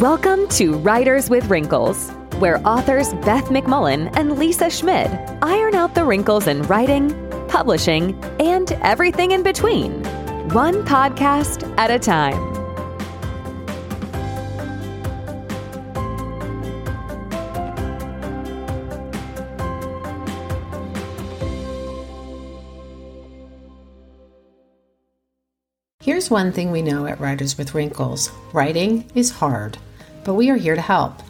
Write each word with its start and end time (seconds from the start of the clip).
Welcome 0.00 0.46
to 0.50 0.74
Writers 0.74 1.28
with 1.28 1.50
Wrinkles, 1.50 2.10
where 2.38 2.64
authors 2.64 3.14
Beth 3.14 3.46
McMullen 3.46 4.16
and 4.16 4.38
Lisa 4.38 4.70
Schmid 4.70 5.10
iron 5.42 5.74
out 5.74 5.96
the 5.96 6.04
wrinkles 6.04 6.46
in 6.46 6.62
writing, 6.62 7.10
publishing, 7.48 8.14
and 8.38 8.70
everything 8.74 9.32
in 9.32 9.42
between, 9.42 10.04
one 10.50 10.84
podcast 10.84 11.66
at 11.78 11.90
a 11.90 11.98
time. 11.98 12.38
Here's 26.00 26.30
one 26.30 26.52
thing 26.52 26.70
we 26.70 26.82
know 26.82 27.06
at 27.06 27.18
Writers 27.18 27.58
with 27.58 27.74
Wrinkles. 27.74 28.30
Writing 28.52 29.10
is 29.14 29.30
hard, 29.30 29.76
but 30.28 30.34
we 30.34 30.50
are 30.50 30.58
here 30.58 30.74
to 30.74 30.82
help. 30.82 31.22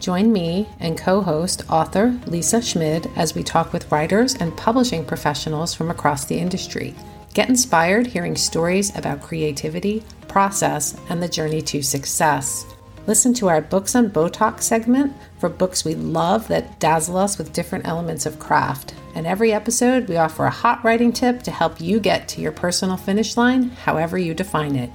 Join 0.00 0.32
me 0.32 0.68
and 0.80 0.98
co 0.98 1.20
host 1.20 1.62
author 1.70 2.18
Lisa 2.26 2.60
Schmid 2.60 3.08
as 3.14 3.32
we 3.32 3.44
talk 3.44 3.72
with 3.72 3.92
writers 3.92 4.34
and 4.34 4.56
publishing 4.56 5.04
professionals 5.04 5.72
from 5.72 5.88
across 5.88 6.24
the 6.24 6.36
industry. 6.36 6.92
Get 7.32 7.48
inspired 7.48 8.08
hearing 8.08 8.34
stories 8.34 8.92
about 8.96 9.22
creativity, 9.22 10.02
process, 10.26 10.98
and 11.10 11.22
the 11.22 11.28
journey 11.28 11.62
to 11.62 11.80
success. 11.80 12.66
Listen 13.06 13.32
to 13.34 13.48
our 13.48 13.60
Books 13.60 13.94
on 13.94 14.10
Botox 14.10 14.62
segment 14.62 15.12
for 15.38 15.48
books 15.48 15.84
we 15.84 15.94
love 15.94 16.48
that 16.48 16.80
dazzle 16.80 17.18
us 17.18 17.38
with 17.38 17.52
different 17.52 17.86
elements 17.86 18.26
of 18.26 18.40
craft. 18.40 18.94
And 19.14 19.28
every 19.28 19.52
episode, 19.52 20.08
we 20.08 20.16
offer 20.16 20.44
a 20.44 20.50
hot 20.50 20.82
writing 20.82 21.12
tip 21.12 21.44
to 21.44 21.52
help 21.52 21.80
you 21.80 22.00
get 22.00 22.26
to 22.30 22.40
your 22.40 22.50
personal 22.50 22.96
finish 22.96 23.36
line, 23.36 23.70
however 23.70 24.18
you 24.18 24.34
define 24.34 24.74
it. 24.74 24.90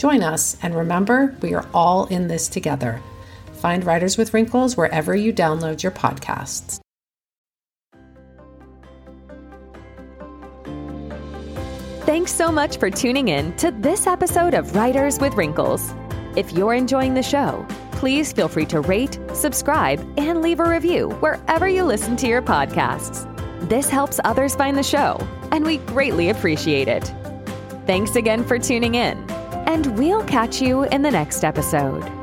Join 0.00 0.22
us, 0.22 0.56
and 0.62 0.74
remember, 0.74 1.36
we 1.42 1.52
are 1.52 1.66
all 1.74 2.06
in 2.06 2.26
this 2.26 2.48
together. 2.48 3.02
Find 3.56 3.84
Writers 3.84 4.16
with 4.16 4.32
Wrinkles 4.32 4.74
wherever 4.74 5.14
you 5.14 5.30
download 5.30 5.82
your 5.82 5.92
podcasts. 5.92 6.80
Thanks 12.06 12.32
so 12.32 12.50
much 12.50 12.78
for 12.78 12.88
tuning 12.88 13.28
in 13.28 13.54
to 13.56 13.72
this 13.72 14.06
episode 14.06 14.54
of 14.54 14.74
Writers 14.74 15.18
with 15.18 15.34
Wrinkles. 15.34 15.92
If 16.34 16.50
you're 16.52 16.72
enjoying 16.72 17.12
the 17.12 17.22
show, 17.22 17.66
please 17.92 18.32
feel 18.32 18.48
free 18.48 18.64
to 18.66 18.80
rate, 18.80 19.18
subscribe, 19.34 20.00
and 20.16 20.40
leave 20.40 20.60
a 20.60 20.64
review 20.66 21.10
wherever 21.20 21.68
you 21.68 21.84
listen 21.84 22.16
to 22.16 22.26
your 22.26 22.40
podcasts. 22.40 23.28
This 23.68 23.90
helps 23.90 24.18
others 24.24 24.54
find 24.54 24.78
the 24.78 24.82
show, 24.82 25.18
and 25.52 25.62
we 25.62 25.76
greatly 25.76 26.30
appreciate 26.30 26.88
it. 26.88 27.12
Thanks 27.86 28.16
again 28.16 28.44
for 28.44 28.58
tuning 28.58 28.94
in, 28.94 29.22
and 29.70 29.96
we'll 29.96 30.24
catch 30.24 30.60
you 30.60 30.82
in 30.86 31.02
the 31.02 31.10
next 31.10 31.44
episode. 31.44 32.19